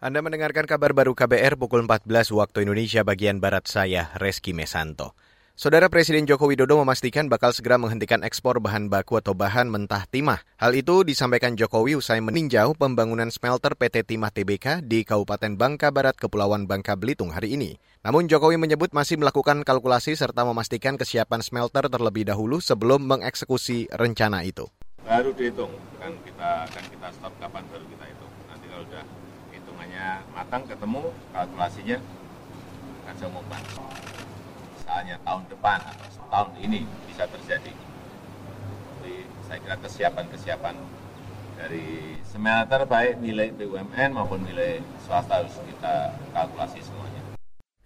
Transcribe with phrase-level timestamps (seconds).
[0.00, 5.12] Anda mendengarkan kabar baru KBR pukul 14 waktu Indonesia bagian Barat saya, Reski Mesanto.
[5.52, 10.40] Saudara Presiden Joko Widodo memastikan bakal segera menghentikan ekspor bahan baku atau bahan mentah timah.
[10.56, 16.16] Hal itu disampaikan Jokowi usai meninjau pembangunan smelter PT Timah TBK di Kabupaten Bangka Barat,
[16.16, 17.76] Kepulauan Bangka Belitung hari ini.
[18.00, 24.48] Namun Jokowi menyebut masih melakukan kalkulasi serta memastikan kesiapan smelter terlebih dahulu sebelum mengeksekusi rencana
[24.48, 24.64] itu.
[25.04, 28.32] Baru dihitung, kan kita akan kita stop kapan baru kita hitung.
[28.48, 29.04] Nanti kalau sudah
[29.80, 31.96] hitungannya matang, ketemu kalkulasinya
[33.00, 33.60] akan saya umumkan
[34.76, 37.72] misalnya tahun depan atau setahun ini bisa terjadi.
[39.00, 39.14] Jadi
[39.48, 40.76] saya kira kesiapan-kesiapan
[41.56, 47.22] dari smelter baik nilai BUMN maupun nilai swasta harus kita kalkulasi semuanya.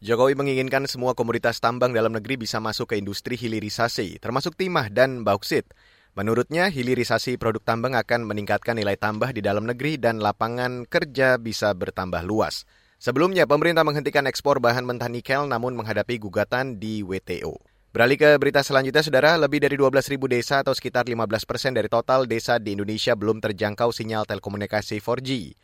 [0.03, 5.23] Jokowi menginginkan semua komoditas tambang dalam negeri bisa masuk ke industri hilirisasi, termasuk timah dan
[5.23, 5.71] bauksit.
[6.15, 11.75] Menurutnya, hilirisasi produk tambang akan meningkatkan nilai tambah di dalam negeri dan lapangan kerja bisa
[11.75, 12.71] bertambah luas.
[13.03, 17.59] Sebelumnya, pemerintah menghentikan ekspor bahan mentah nikel namun menghadapi gugatan di WTO.
[17.91, 22.31] Beralih ke berita selanjutnya, Saudara, lebih dari 12.000 desa atau sekitar 15 persen dari total
[22.31, 25.55] desa di Indonesia belum terjangkau sinyal telekomunikasi 4G.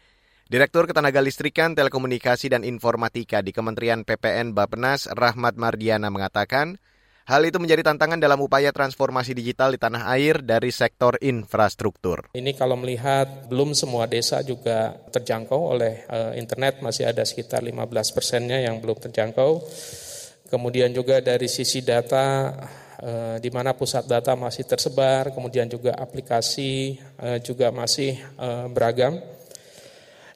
[0.51, 6.83] Direktur Ketenaga Listrikan, Telekomunikasi dan Informatika di Kementerian PPN Bappenas, Rahmat Mardiana mengatakan,
[7.31, 12.34] Hal itu menjadi tantangan dalam upaya transformasi digital di tanah air dari sektor infrastruktur.
[12.34, 17.86] Ini kalau melihat belum semua desa juga terjangkau oleh uh, internet, masih ada sekitar 15
[18.11, 19.62] persennya yang belum terjangkau.
[20.51, 22.51] Kemudian juga dari sisi data,
[22.98, 28.19] uh, di mana pusat data masih tersebar, kemudian juga aplikasi uh, juga masih
[28.75, 29.23] beragam.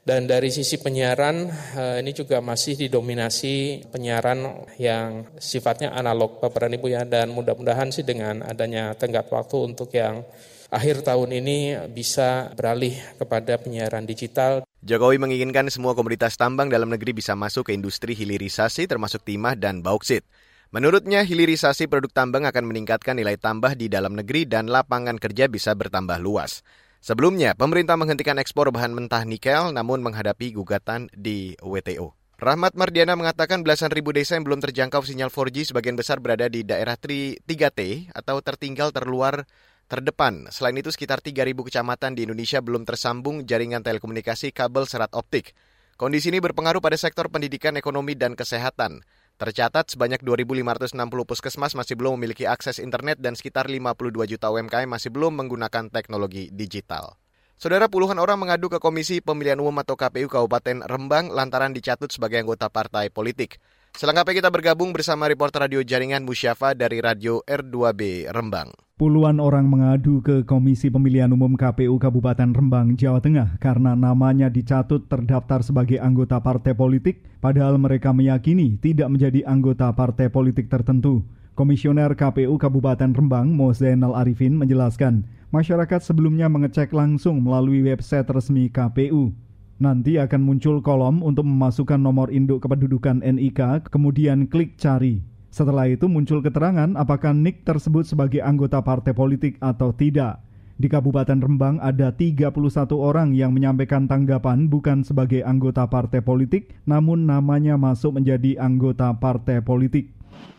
[0.05, 1.49] Dan dari sisi penyiaran
[1.81, 8.05] eh, ini juga masih didominasi penyiaran yang sifatnya analog Bapak Ibu ya dan mudah-mudahan sih
[8.05, 10.21] dengan adanya tenggat waktu untuk yang
[10.69, 14.69] akhir tahun ini bisa beralih kepada penyiaran digital.
[14.85, 19.81] Jokowi menginginkan semua komoditas tambang dalam negeri bisa masuk ke industri hilirisasi termasuk timah dan
[19.81, 20.29] bauksit.
[20.75, 25.71] Menurutnya, hilirisasi produk tambang akan meningkatkan nilai tambah di dalam negeri dan lapangan kerja bisa
[25.71, 26.67] bertambah luas.
[27.05, 32.17] Sebelumnya, pemerintah menghentikan ekspor bahan mentah nikel namun menghadapi gugatan di WTO.
[32.41, 36.65] Rahmat Mardiana mengatakan belasan ribu desa yang belum terjangkau sinyal 4G sebagian besar berada di
[36.65, 39.45] daerah 3T atau tertinggal terluar
[39.85, 40.49] terdepan.
[40.49, 45.53] Selain itu sekitar 3.000 kecamatan di Indonesia belum tersambung jaringan telekomunikasi kabel serat optik.
[46.01, 49.05] Kondisi ini berpengaruh pada sektor pendidikan, ekonomi, dan kesehatan.
[49.35, 50.95] Tercatat sebanyak 2.560
[51.27, 56.55] puskesmas masih belum memiliki akses internet dan sekitar 52 juta UMKM masih belum menggunakan teknologi
[56.55, 57.19] digital.
[57.59, 62.47] Saudara puluhan orang mengadu ke Komisi Pemilihan Umum atau KPU Kabupaten Rembang lantaran dicatut sebagai
[62.47, 63.59] anggota partai politik.
[63.95, 68.75] Selengkapnya kita bergabung bersama reporter radio jaringan Musyafa dari Radio R2B Rembang.
[68.99, 75.07] Puluhan orang mengadu ke Komisi Pemilihan Umum KPU Kabupaten Rembang, Jawa Tengah karena namanya dicatut
[75.07, 81.23] terdaftar sebagai anggota partai politik, padahal mereka meyakini tidak menjadi anggota partai politik tertentu.
[81.55, 85.23] Komisioner KPU Kabupaten Rembang, Mo Zainal Arifin, menjelaskan,
[85.55, 89.31] masyarakat sebelumnya mengecek langsung melalui website resmi KPU.
[89.75, 95.19] Nanti akan muncul kolom untuk memasukkan nomor induk kependudukan NIK, kemudian klik cari.
[95.51, 100.39] Setelah itu muncul keterangan apakah NIK tersebut sebagai anggota partai politik atau tidak.
[100.75, 102.51] Di Kabupaten Rembang ada 31
[102.99, 109.63] orang yang menyampaikan tanggapan bukan sebagai anggota partai politik, namun namanya masuk menjadi anggota partai
[109.63, 110.11] politik.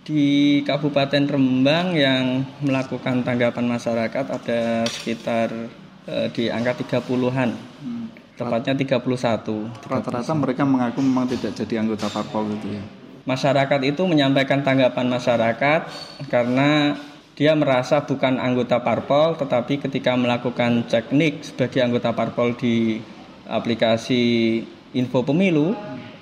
[0.07, 5.51] Di Kabupaten Rembang yang melakukan tanggapan masyarakat ada sekitar
[6.07, 7.51] eh, di angka 30-an
[8.35, 9.01] tepatnya 31.
[9.87, 12.83] Rata-rata mereka mengaku memang tidak jadi anggota parpol itu ya.
[13.25, 15.81] Masyarakat itu menyampaikan tanggapan masyarakat
[16.29, 16.93] karena
[17.35, 23.01] dia merasa bukan anggota parpol tetapi ketika melakukan cek NIK sebagai anggota parpol di
[23.49, 24.61] aplikasi
[24.93, 25.73] info pemilu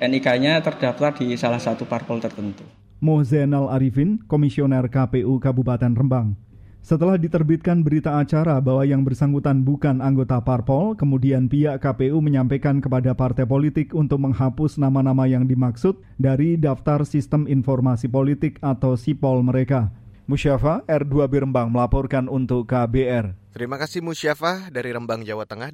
[0.01, 2.65] NIK-nya terdaftar di salah satu parpol tertentu.
[3.03, 6.39] Mozenal Arifin, Komisioner KPU Kabupaten Rembang.
[6.83, 13.15] Setelah diterbitkan berita acara bahwa yang bersangkutan bukan anggota parpol, kemudian pihak KPU menyampaikan kepada
[13.15, 19.95] partai politik untuk menghapus nama-nama yang dimaksud dari daftar sistem informasi politik atau SIPOL mereka.
[20.27, 23.31] Musyafa R2B Rembang melaporkan untuk KBR.
[23.55, 25.71] Terima kasih Musyafa dari Rembang, Jawa Tengah.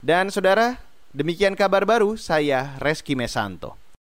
[0.00, 0.80] Dan saudara,
[1.12, 3.87] demikian kabar baru saya Reski Mesanto.